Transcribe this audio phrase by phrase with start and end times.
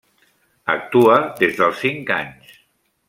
[0.75, 2.57] Actua des dels cinc anys.